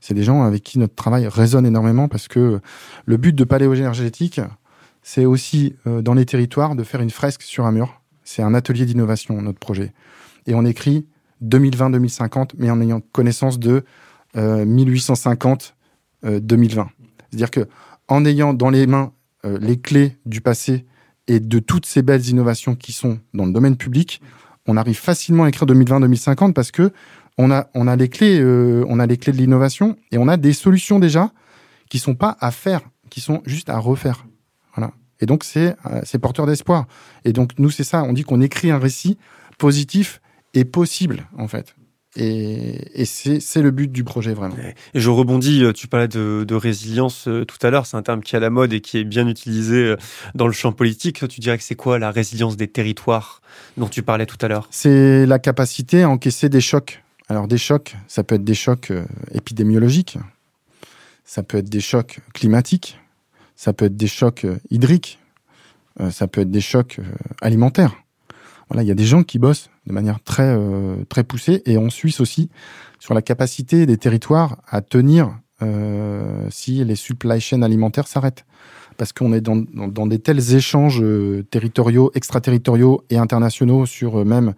[0.00, 2.60] c'est des gens avec qui notre travail résonne énormément parce que
[3.04, 4.40] le but de Paléo énergétique,
[5.02, 8.00] c'est aussi euh, dans les territoires de faire une fresque sur un mur.
[8.24, 9.92] C'est un atelier d'innovation, notre projet.
[10.46, 11.06] Et on écrit
[11.44, 13.84] 2020-2050, mais en ayant connaissance de
[14.36, 15.74] euh, 1850
[16.24, 16.88] euh, 2020.
[17.30, 17.68] C'est-à-dire que
[18.08, 19.12] en ayant dans les mains
[19.44, 20.84] euh, les clés du passé
[21.26, 24.20] et de toutes ces belles innovations qui sont dans le domaine public,
[24.66, 26.92] on arrive facilement à écrire 2020-2050 parce que
[27.36, 30.28] on a on a les clés euh, on a les clés de l'innovation et on
[30.28, 31.30] a des solutions déjà
[31.88, 32.80] qui sont pas à faire,
[33.10, 34.26] qui sont juste à refaire.
[34.74, 34.92] Voilà.
[35.20, 36.86] Et donc c'est euh, porteur d'espoir.
[37.24, 39.18] Et donc nous c'est ça, on dit qu'on écrit un récit
[39.58, 40.20] positif
[40.54, 41.74] et possible en fait.
[42.16, 44.56] Et, et c'est le but du projet vraiment.
[44.56, 48.02] Et je rebondis, euh, tu parlais de, de résilience euh, tout à l'heure, c'est un
[48.02, 49.96] terme qui est à la mode et qui est bien utilisé euh,
[50.34, 51.28] dans le champ politique.
[51.28, 53.40] Tu dirais que c'est quoi la résilience des territoires
[53.76, 54.66] dont tu parlais tout à l'heure?
[54.70, 58.90] C'est la capacité à encaisser des chocs Alors des chocs, ça peut être des chocs
[59.32, 60.18] épidémiologiques,
[61.24, 62.98] ça peut être des chocs climatiques,
[63.58, 65.18] ça peut être des chocs euh, hydriques,
[66.00, 67.02] euh, ça peut être des chocs euh,
[67.42, 67.92] alimentaires.
[68.68, 70.54] Voilà, il y a des gens qui bossent de manière très
[71.08, 72.50] très poussée et en Suisse aussi
[72.98, 78.44] sur la capacité des territoires à tenir euh, si les supply chains alimentaires s'arrêtent.
[78.98, 81.02] Parce qu'on est dans, dans, dans des tels échanges
[81.50, 84.54] territoriaux, extraterritoriaux et internationaux sur euh, même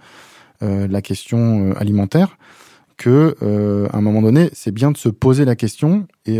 [0.61, 2.37] la question alimentaire
[2.99, 3.37] que
[3.93, 6.39] à un moment donné, c'est bien de se poser la question et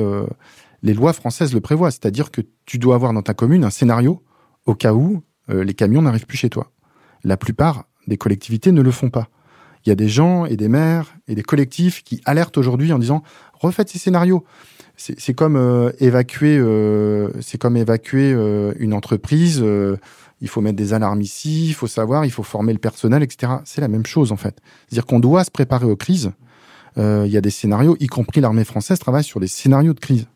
[0.83, 4.23] les lois françaises le prévoient, c'est-à-dire que tu dois avoir dans ta commune un scénario
[4.67, 6.71] au cas où euh, les camions n'arrivent plus chez toi.
[7.25, 9.29] La plupart des collectivités ne le font pas.
[9.85, 12.99] Il y a des gens et des maires et des collectifs qui alertent aujourd'hui en
[12.99, 13.23] disant
[13.55, 14.45] refaites ces scénarios.
[14.97, 19.65] C'est comme euh, évacuer, euh, comme évacuer euh, une entreprise.
[20.43, 23.53] il faut mettre des alarmes ici, il faut savoir, il faut former le personnel, etc.
[23.65, 24.61] C'est la même chose en fait.
[24.89, 26.33] C'est-à-dire qu'on doit se préparer aux crises.
[26.97, 30.27] Il y a des scénarios, y compris l'armée française travaille sur des scénarios de crise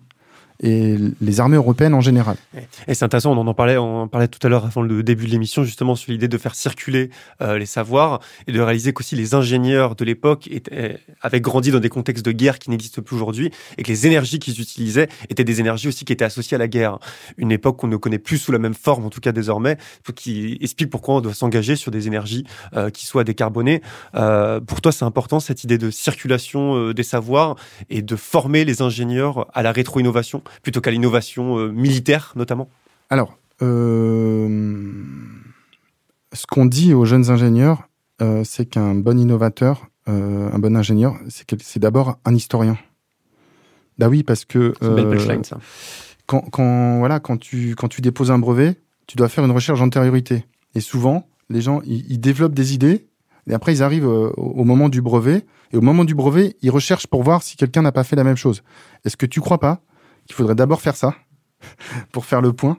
[0.61, 2.37] et les armées européennes en général.
[2.87, 5.31] Et c'est intéressant, on en parlait, on parlait tout à l'heure avant le début de
[5.31, 7.11] l'émission, justement sur l'idée de faire circuler
[7.43, 11.81] euh, les savoirs et de réaliser qu'aussi les ingénieurs de l'époque étaient- avaient grandi dans
[11.81, 15.45] des contextes de guerre qui n'existent plus aujourd'hui et que les énergies qu'ils utilisaient étaient
[15.45, 16.99] des énergies aussi qui étaient associées à la guerre.
[17.37, 19.77] Une époque qu'on ne connaît plus sous la même forme, en tout cas désormais,
[20.15, 22.45] qui explique pourquoi on doit s'engager sur des énergies
[22.77, 23.83] euh, qui soient décarbonées.
[24.15, 27.57] Euh, pour toi, c'est important cette idée de circulation euh, des savoirs
[27.91, 30.43] et de former les ingénieurs à la rétro-innovation?
[30.63, 32.69] Plutôt qu'à l'innovation euh, militaire notamment
[33.11, 35.03] Alors, euh,
[36.33, 37.89] ce qu'on dit aux jeunes ingénieurs,
[38.23, 42.77] euh, c'est qu'un bon innovateur, un bon ingénieur, c'est d'abord un historien.
[43.99, 45.59] Bah oui, parce que C'est une belle punchline, ça.
[46.27, 48.77] quand, quand, voilà, quand, tu, quand tu déposes un brevet,
[49.07, 50.45] tu dois faire une recherche d'antériorité.
[50.75, 53.07] Et souvent, les gens, ils, développent des idées,
[53.49, 56.71] et après, ils arrivent au, au moment du brevet, et au moment du brevet, ils
[56.71, 58.63] recherchent pour voir si quelqu'un n'a pas fait la même chose.
[59.05, 59.81] Est-ce que tu crois pas
[60.27, 61.15] qu'il faudrait d'abord faire ça,
[62.13, 62.79] pour faire le point,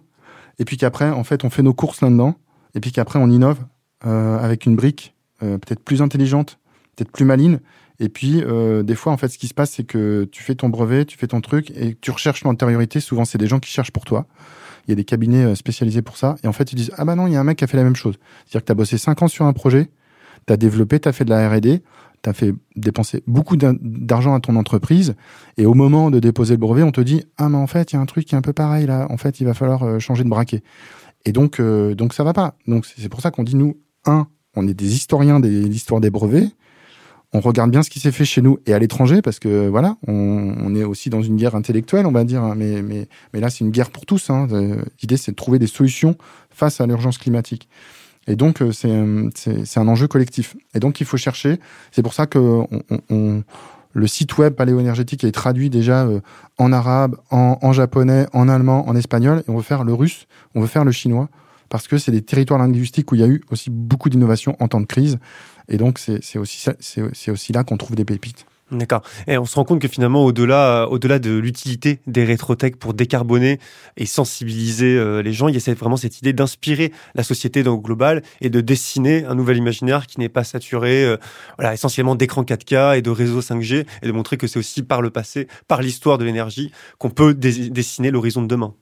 [0.60, 2.36] et puis qu'après, en fait, on fait nos courses là-dedans,
[2.74, 3.60] et puis qu'après, on innove
[4.06, 6.60] euh, avec une brique euh, peut-être plus intelligente,
[6.96, 7.60] peut-être plus maligne,
[8.00, 10.56] et puis, euh, des fois, en fait, ce qui se passe, c'est que tu fais
[10.56, 13.00] ton brevet, tu fais ton truc, et tu recherches l'antériorité.
[13.00, 14.26] Souvent, c'est des gens qui cherchent pour toi.
[14.86, 16.36] Il y a des cabinets spécialisés pour ça.
[16.44, 17.68] Et en fait, ils disent, ah bah non, il y a un mec qui a
[17.68, 18.16] fait la même chose.
[18.46, 19.90] C'est-à-dire que tu as bossé 5 ans sur un projet,
[20.46, 21.82] tu as développé, tu as fait de la R&D,
[22.26, 25.16] tu as fait dépenser beaucoup d'argent à ton entreprise,
[25.58, 27.96] et au moment de déposer le brevet, on te dit, ah mais en fait, il
[27.96, 29.84] y a un truc qui est un peu pareil là, en fait, il va falloir
[29.84, 30.62] euh, changer de braquet.
[31.24, 32.56] Et donc, euh, donc ça va pas.
[32.68, 36.10] Donc c'est pour ça qu'on dit, nous, un, on est des historiens de l'histoire des
[36.12, 36.50] brevets,
[37.34, 39.98] on regarde bien ce qui s'est fait chez nous et à l'étranger parce que voilà,
[40.08, 43.40] on, on est aussi dans une guerre intellectuelle, on va dire, hein, mais, mais, mais
[43.40, 44.30] là c'est une guerre pour tous.
[44.30, 44.48] hein.
[44.52, 46.16] Euh, L'idée c'est de trouver des solutions
[46.50, 47.68] face à l'urgence climatique.
[48.28, 50.56] Et donc euh, c'est euh, c'est un enjeu collectif.
[50.74, 51.60] Et donc il faut chercher.
[51.92, 52.68] C'est pour ça que on,
[53.10, 53.44] on-
[53.98, 56.20] le site web paléoénergétique est traduit déjà euh,
[56.58, 60.28] en arabe, en, en japonais, en allemand, en espagnol, et on veut faire le russe,
[60.54, 61.30] on veut faire le chinois,
[61.70, 64.68] parce que c'est des territoires linguistiques où il y a eu aussi beaucoup d'innovation en
[64.68, 65.18] temps de crise.
[65.70, 66.70] Et donc, c'est aussi,
[67.30, 68.46] aussi là qu'on trouve des pépites.
[68.72, 69.04] D'accord.
[69.28, 73.60] Et on se rend compte que finalement, au-delà, au-delà de l'utilité des rétrotech pour décarboner
[73.96, 77.62] et sensibiliser euh, les gens, il y a cette- vraiment cette idée d'inspirer la société
[77.62, 81.18] dans le global et de dessiner un nouvel imaginaire qui n'est pas saturé, euh,
[81.60, 85.04] voilà, essentiellement d'écrans 4K et de réseaux 5G, et de montrer que c'est aussi par
[85.04, 88.74] le passé, par l'histoire de l'énergie, qu'on peut dessiner l'horizon de demain.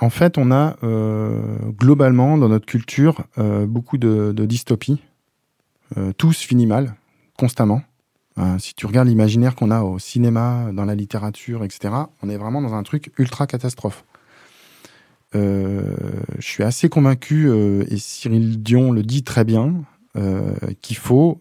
[0.00, 1.40] En fait, on a euh,
[1.78, 5.00] globalement dans notre culture beaucoup de, dystopies.
[5.94, 6.96] Se finit mal,
[7.38, 7.82] constamment.
[8.38, 12.36] Euh, si tu regardes l'imaginaire qu'on a au cinéma, dans la littérature, etc., on est
[12.38, 14.04] vraiment dans un truc ultra catastrophe.
[15.34, 15.82] Euh,
[16.38, 19.74] je suis assez convaincu, euh, et Cyril Dion le dit très bien,
[20.82, 21.40] qu'il faut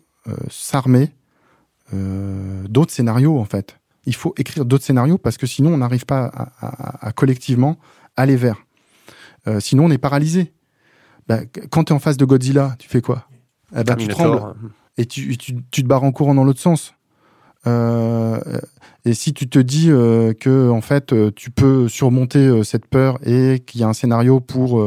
[0.50, 1.12] s'armer
[1.92, 3.78] d'autres scénarios, en fait.
[4.06, 7.78] Il faut écrire d'autres scénarios parce que sinon, on n'arrive pas à, à- à collectivement
[8.16, 8.64] aller vers.
[9.60, 10.54] Sinon, on est paralysé.
[11.28, 13.28] Bah, qu- quand tu es en face de Godzilla, tu fais quoi?
[13.76, 14.38] Eh ben, Tu trembles
[14.98, 16.94] et tu, tu, tu te barres en courant dans l'autre sens.
[17.68, 18.40] Euh,
[19.06, 23.20] et si tu te dis euh, que en fait euh, tu peux surmonter cette peur
[23.24, 24.84] et qu'il y a un scénario pour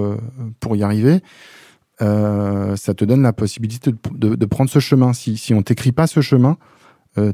[0.61, 1.21] pour y arriver,
[2.01, 5.13] ça te donne la possibilité de, de- prendre ce chemin.
[5.13, 6.57] Si, si on t'écrit pas ce chemin,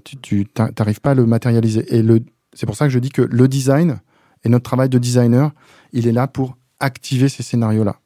[0.05, 1.85] tu tu t'a- t'arrives pas à le matérialiser.
[1.95, 2.21] Et le
[2.53, 4.01] c'est pour ça que je dis que le design
[4.45, 5.53] et notre travail de designer,
[5.93, 7.97] il est là pour activer ces scénarios-là,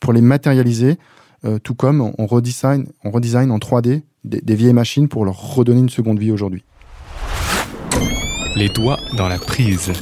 [0.00, 0.98] pour les matérialiser,
[1.44, 5.54] euh, tout comme on, redesign, on redesign en 3D des, des vieilles machines pour leur
[5.54, 6.64] redonner une seconde vie aujourd'hui.
[8.56, 9.92] Les doigts dans la prise.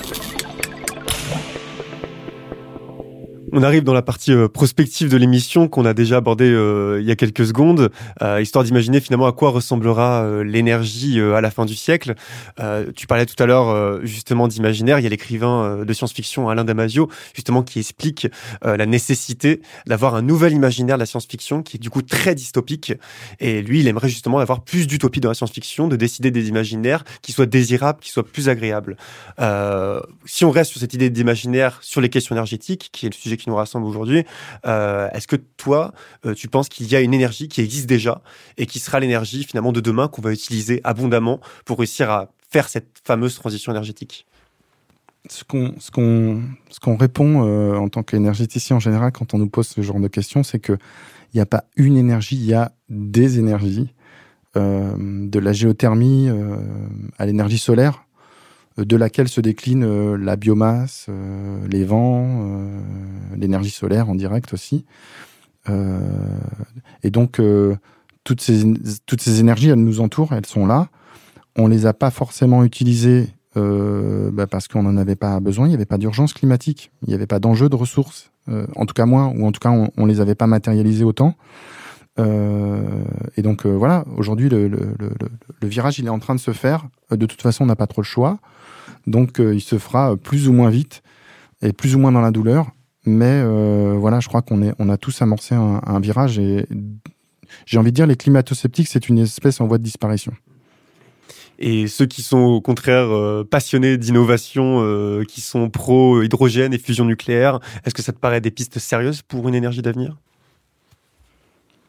[3.54, 7.06] On arrive dans la partie euh, prospective de l'émission qu'on a déjà abordée euh, il
[7.06, 7.90] y a quelques secondes,
[8.22, 12.14] euh, histoire d'imaginer finalement à quoi ressemblera l'énergie à la fin du siècle.
[12.94, 14.98] tu parlais tout à l'heure justement d'imaginaire.
[14.98, 18.28] Il y a l'écrivain de science-fiction Alain Damasio justement qui explique
[18.62, 22.94] la nécessité d'avoir un nouvel imaginaire de la science-fiction qui est du coup très dystopique.
[23.40, 27.04] Et lui, il aimerait justement avoir plus d'utopie dans la science-fiction, de décider des imaginaires
[27.20, 28.96] qui soient désirables, qui soient plus agréables.
[30.24, 33.36] si on reste sur cette idée d'imaginaire sur les questions énergétiques, qui est le sujet
[33.42, 34.24] qui nous rassemble aujourd'hui.
[34.66, 35.92] Euh, est-ce que toi,
[36.24, 38.22] euh, tu penses qu'il y a une énergie qui existe déjà
[38.56, 42.68] et qui sera l'énergie finalement de demain qu'on va utiliser abondamment pour réussir à faire
[42.68, 44.26] cette fameuse transition énergétique?
[45.28, 49.38] Ce qu'on ce qu'on ce qu'on répond euh, en tant qu'énergéticien en général quand on
[49.38, 50.72] nous pose ce genre de questions, c'est que
[51.32, 53.94] il n'y a pas une énergie, il y a des énergies,
[54.54, 56.28] de la géothermie
[57.16, 58.04] à l'énergie solaire
[58.78, 62.80] de laquelle se décline euh, la biomasse, euh, les vents, euh,
[63.36, 64.84] l'énergie solaire en direct aussi.
[65.68, 67.40] et donc,
[68.24, 68.64] toutes, ces,
[69.06, 70.88] toutes énergies, elles nous entourent, elles sont là.
[71.56, 75.76] On les a pas forcément utilisées bah, parce qu'on n'en avait pas besoin, il n'y
[75.76, 79.28] avait pas d'urgence climatique, il n'y avait pas d'enjeu de ressources, en tout cas moins,
[79.28, 81.36] ou en tout cas on, ne les avait pas matérialisées autant.
[82.18, 84.88] et donc voilà, aujourd'hui le, le,
[85.62, 86.88] virage il est en train de se faire.
[87.12, 88.40] de toute façon, on n'a pas trop le choix.
[89.06, 91.02] Donc euh, il se fera plus ou moins vite
[91.62, 92.70] et plus ou moins dans la douleur.
[93.04, 96.66] Mais euh, voilà, je crois qu'on on a tous amorcé un, virage et
[97.66, 100.32] j'ai envie de dire les climato-sceptiques, c'est une espèce en voie de disparition.
[101.58, 107.04] Et ceux qui sont au contraire euh, passionnés d'innovation, qui sont pro hydrogène et fusion
[107.04, 110.16] nucléaire, est-ce que ça te paraît des pistes sérieuses pour une énergie d'avenir?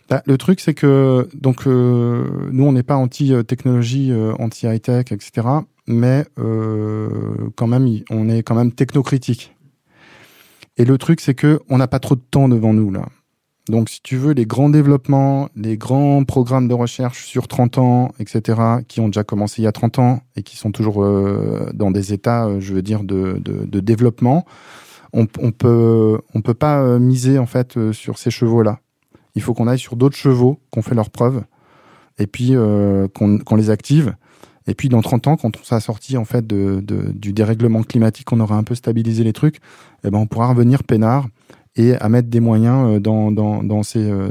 [0.10, 7.50] Bah, le truc, c'est que donc nous, on n'est pas anti-technologie, anti-high-tech, etc mais euh,
[7.56, 9.56] quand même, on est quand même technocritique.
[10.78, 13.06] Et le truc, c'est que on n'a pas trop de temps devant nous là.
[13.70, 18.12] Donc, si tu veux, les grands développements, les grands programmes de recherche sur 30 ans,
[18.20, 21.70] etc., qui ont déjà commencé il y a 30 ans et qui sont toujours euh,
[21.74, 23.40] dans des états, euh, je veux dire, de,
[23.80, 24.46] développement,
[25.14, 26.20] on, on, peut,
[26.60, 28.80] pas miser en fait sur ces chevaux-là.
[29.36, 31.44] Il faut qu'on aille sur d'autres chevaux, qu'on fait leurs preuves,
[32.18, 32.56] et puis
[33.14, 34.14] qu'on les active
[34.68, 38.40] et puis dans 30 ans, quand on sera sorti en fait du dérèglement climatique, on
[38.40, 39.58] aura un peu stabilisé les trucs,
[40.04, 41.28] eh ben on pourra revenir peinard
[41.76, 44.30] et à mettre des moyens euh, dans, dans, ces euh,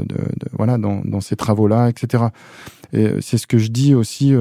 [0.53, 2.25] voilà dans, ces travaux là, etc.
[2.93, 4.33] Et euh, c'est ce que je dis aussi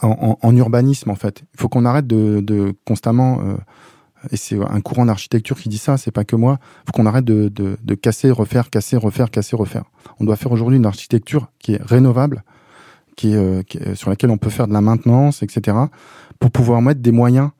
[0.00, 1.42] en, en, urbanisme en fait.
[1.54, 3.40] Il faut qu'on arrête de, constamment
[4.30, 6.58] et c'est un courant d'architecture qui dit ça, c'est pas que moi.
[6.60, 9.84] Il faut qu'on arrête de, casser, refaire, casser, refaire, casser, refaire.
[10.20, 12.44] On doit faire aujourd'hui une architecture qui est rénovable,
[13.16, 13.62] qui euh,
[13.94, 15.76] sur laquelle on peut faire de la maintenance, etc.,
[16.38, 17.50] pour pouvoir mettre des moyens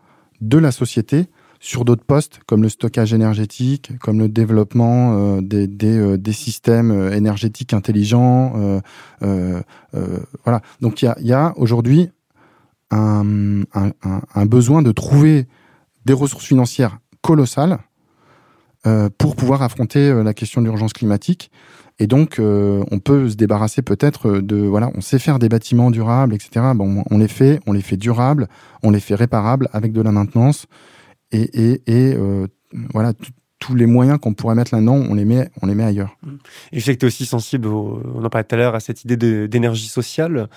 [0.41, 1.27] de la société
[1.61, 7.73] sur d'autres postes, comme le stockage énergétique, comme le développement euh, des, euh, systèmes énergétiques
[7.73, 8.81] intelligents.
[9.21, 10.61] voilà.
[10.81, 12.11] Donc il y a, aujourd'hui
[12.91, 13.93] un, un,
[14.35, 15.47] un, besoin de trouver
[16.05, 17.79] des ressources financières colossales
[19.17, 21.53] pour pouvoir affronter la question de l'urgence climatique.
[21.99, 25.91] Et donc, euh, on peut se débarrasser peut-être de, voilà, on sait faire des bâtiments
[25.91, 26.67] durables, etc.
[26.75, 28.49] Bon, on les fait, on les fait durables,
[28.83, 30.67] on les fait réparables avec de la maintenance
[31.33, 32.47] et, et, et euh,
[32.93, 33.13] voilà,
[33.63, 36.17] tous les moyens qu'on pourrait mettre là-dedans, on les met, on les met ailleurs.
[36.73, 38.81] Et je sais que tu es aussi sensible, on en parlait tout à l'heure, à
[38.81, 40.49] cette idée d'énergie sociale.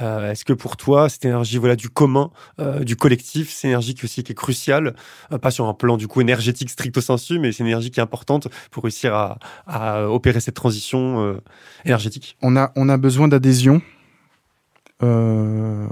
[0.00, 3.72] Euh, Est-ce que pour toi, cette énergie voilà, du commun, euh, du collectif, c'est une
[3.72, 4.96] énergie qui, aussi, qui est cruciale,
[5.30, 8.00] euh, pas sur un plan du coup énergétique stricto sensu, mais c'est une énergie qui
[8.00, 11.38] est importante pour réussir à, à opérer cette transition
[11.84, 12.38] énergétique?
[12.40, 13.82] On a, on a besoin d'adhésion.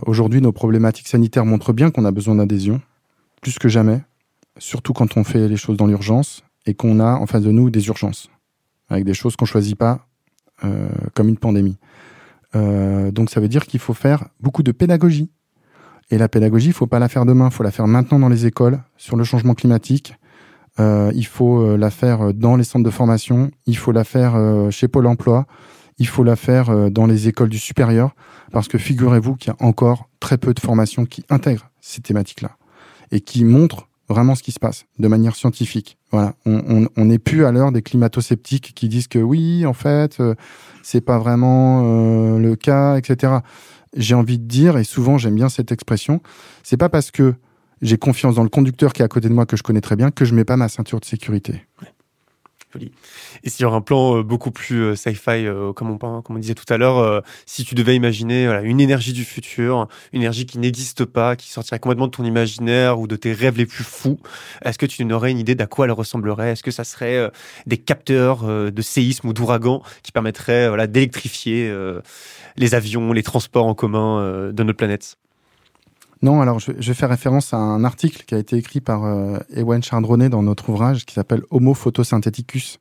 [0.07, 2.81] Aujourd'hui, nos problématiques sanitaires montrent bien qu'on a besoin d'adhésion,
[3.43, 4.01] plus que jamais,
[4.57, 7.71] surtout quand on fait les choses dans l'urgence et qu'on a en face de nous
[7.71, 8.31] des urgences,
[8.89, 10.07] avec des choses qu'on choisit pas,
[10.65, 11.79] euh, comme une pandémie.
[12.55, 15.31] Euh, donc ça veut dire qu'il faut faire beaucoup de pédagogie.
[16.11, 18.29] Et la pédagogie, il faut pas la faire demain, il faut la faire maintenant dans
[18.29, 20.15] les écoles sur le changement climatique.
[20.81, 23.51] Euh, il faut euh, la faire dans les centres de formation.
[23.67, 25.47] Il faut la faire euh, chez Pôle Emploi.
[25.99, 28.15] Il faut la faire euh, dans les écoles du supérieur,
[28.51, 32.57] parce que figurez-vous qu'il y a encore très peu de formations qui intègrent ces thématiques-là
[33.11, 35.99] et qui montrent vraiment ce qui se passe de manière scientifique.
[36.11, 40.35] Voilà, on n'est plus à l'heure des climato-sceptiques qui disent que oui, en fait, euh,
[40.83, 43.35] c'est pas vraiment euh, le cas, etc.
[43.97, 46.21] J'ai envie de dire, et souvent j'aime bien cette expression,
[46.63, 47.35] c'est pas parce que
[47.81, 49.97] j'ai confiance dans le conducteur qui est à côté de moi que je connais très
[49.97, 51.65] bien que je mets pas ma ceinture de sécurité.
[52.73, 52.93] Joli.
[53.45, 56.71] Et sur un plan euh, beaucoup plus euh, sci-fi, euh, comme, on, comme disait tout
[56.73, 61.37] à l'heure, si tu devais imaginer une énergie du futur, une énergie qui n'existe pas,
[61.37, 64.19] qui sortirait complètement de ton imaginaire ou de tes rêves les plus fous,
[64.65, 66.53] est-ce que tu n'aurais une idée d'à quoi elle ressemblerait?
[66.53, 67.31] Est-ce que ça serait
[67.67, 71.73] des capteurs de séisme ou d'ouragan qui permettraient d'électrifier
[72.57, 75.17] les avions, les transports en commun de notre planète?
[76.23, 79.05] Non, alors je, je vais faire référence à un article qui a été écrit par
[79.05, 82.79] euh, Ewen Chardronnet dans notre ouvrage qui s'appelle Homo photosyntheticus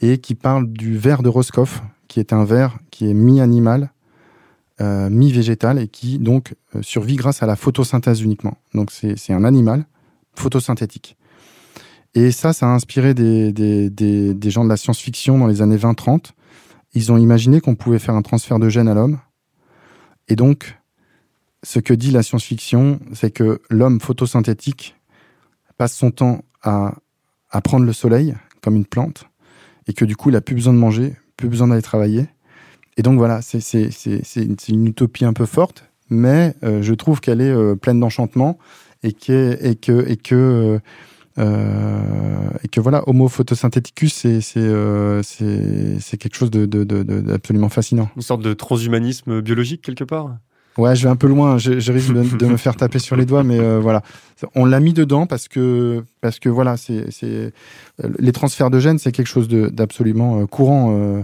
[0.00, 3.90] et qui parle du ver de Roscoff, qui est un ver qui est mi-animal,
[4.80, 8.56] euh, mi-végétal et qui donc euh, survit grâce à la photosynthèse uniquement.
[8.72, 9.84] Donc c'est c'est un animal
[10.34, 11.16] photosynthétique.
[12.14, 15.60] Et ça, ça a inspiré des, des, des, des gens de la science-fiction dans les
[15.60, 16.30] années 20-30.
[16.94, 19.18] Ils ont imaginé qu'on pouvait faire un transfert de gènes à l'homme.
[20.28, 20.78] Et donc,
[21.66, 24.94] ce que dit la science-fiction, c'est que l'homme photosynthétique
[25.76, 26.94] passe son temps à,
[27.50, 29.24] à prendre le soleil comme une plante
[29.88, 32.28] et que du coup, il a plus besoin de manger, plus besoin d'aller travailler.
[32.96, 37.40] Et donc voilà, c'est c'est une utopie un peu forte, mais euh, je trouve qu'elle
[37.40, 38.58] est euh, pleine d'enchantement
[39.02, 40.78] et que, et que, et que, euh,
[41.38, 48.08] euh, et que voilà, Homo photosynthéticus, c'est c'est quelque chose de- d'absolument fascinant.
[48.14, 50.38] Une sorte de transhumanisme biologique quelque part?
[50.78, 51.58] Ouais, je vais un peu loin.
[51.58, 54.02] Je, je risque de, de me faire taper sur les doigts, mais euh, voilà,
[54.54, 57.52] on l'a mis dedans parce que parce que voilà, c'est c'est
[58.04, 61.22] euh, les transferts de gènes, c'est quelque chose de- d'absolument euh, courant euh,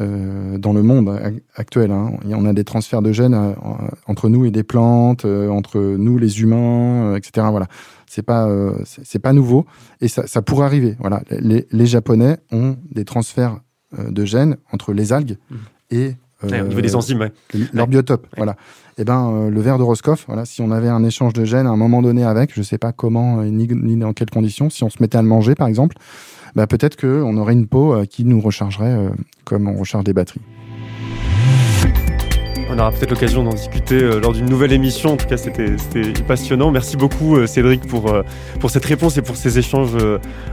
[0.00, 1.90] euh, dans le monde ac- actuel.
[1.90, 2.12] Hein.
[2.26, 5.48] Y en a des transferts de gènes euh, en- entre nous et des plantes, euh,
[5.48, 7.46] entre nous les humains, etc.
[7.50, 7.66] Voilà,
[8.06, 8.46] c'est pas
[8.84, 9.64] c'est pas nouveau
[10.02, 10.96] et ça, ça pourrait arriver.
[10.98, 13.58] Voilà, les, les Japonais ont des transferts
[13.98, 15.58] de gènes entre les algues Mhm.
[15.90, 17.32] et Ouais, Au niveau des euh, enzymes, ouais.
[17.72, 18.26] leur biotope.
[18.36, 18.56] Voilà.
[18.98, 21.66] Et ben euh, le ver de Roscoff, voilà, si on avait un échange de gènes
[21.66, 24.68] à un moment donné avec, je sais pas comment euh, ni, ni dans quelles conditions,
[24.68, 25.96] si on se mettait à le manger par exemple,
[26.54, 29.08] bah, peut-être que on aurait une peau euh, qui nous rechargerait euh,
[29.44, 30.42] comme on recharge des batteries.
[32.74, 35.12] On aura peut-être l'occasion d'en discuter euh, lors d'une nouvelle émission.
[35.12, 35.76] En tout cas, c'était
[36.26, 36.70] passionnant.
[36.70, 38.22] Merci beaucoup, euh, Cédric, pour, euh,
[38.60, 39.94] pour cette réponse et pour ces échanges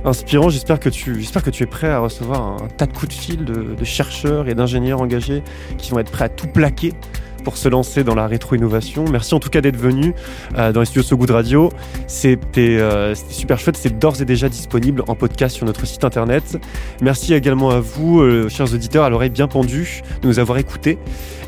[0.04, 0.50] inspirants.
[0.50, 3.46] J'espère que, tu, que tu es prêt à recevoir un, tas de coups de fil
[3.46, 5.44] de, chercheurs et d'ingénieurs engagés
[5.78, 6.92] qui vont être prêts à tout plaquer
[7.46, 9.06] pour se lancer dans la rétro-innovation.
[9.10, 10.14] Merci en tout cas d'être venu
[10.56, 11.70] dans les studios So Good Radio.
[12.08, 12.80] C'était
[13.30, 13.78] super chouette.
[13.78, 16.58] C'est d'ores et déjà disponible en podcast sur notre site internet.
[17.02, 20.98] Merci également à vous, chers auditeurs, à l'oreille bien pendue, de nous avoir écoutés.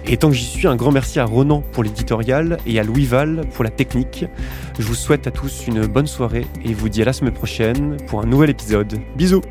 [0.07, 3.05] Et tant que j'y suis, un grand merci à Ronan pour l'éditorial et à Louis
[3.05, 4.25] Val pour la technique.
[4.79, 7.97] Je vous souhaite à tous une bonne soirée et vous dis à la semaine prochaine
[8.07, 8.99] pour un nouvel épisode.
[9.15, 9.41] Bisous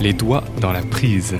[0.00, 1.36] Les doigts dans la prise.